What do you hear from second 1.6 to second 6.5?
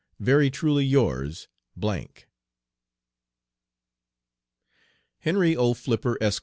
HENRY O. FLIPPER, ESQ.